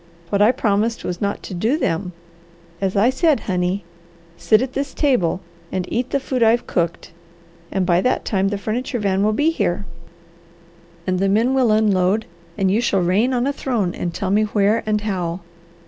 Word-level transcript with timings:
What 0.29 0.41
I 0.41 0.51
promised 0.51 1.03
was 1.03 1.21
not 1.21 1.43
to 1.43 1.53
DO 1.53 1.77
them. 1.77 2.11
So 2.79 2.87
as 2.87 2.95
I 2.95 3.11
said, 3.11 3.41
honey, 3.41 3.83
sit 4.35 4.63
at 4.63 4.73
this 4.73 4.95
table, 4.95 5.41
and 5.71 5.85
eat 5.93 6.09
the 6.09 6.19
food 6.19 6.41
I've 6.41 6.65
cooked; 6.65 7.11
and 7.71 7.85
by 7.85 8.01
that 8.01 8.25
time 8.25 8.47
the 8.47 8.57
furniture 8.57 8.97
van 8.97 9.21
will 9.21 9.31
be 9.33 9.51
here, 9.51 9.85
and 11.05 11.19
the 11.19 11.29
men 11.29 11.53
will 11.53 11.71
unload, 11.71 12.25
and 12.57 12.71
you 12.71 12.81
shall 12.81 13.01
reign 13.03 13.31
on 13.31 13.45
a 13.45 13.53
throne 13.53 13.93
and 13.93 14.11
tell 14.11 14.31
me 14.31 14.45
where 14.45 14.81
and 14.87 15.01
how." 15.01 15.41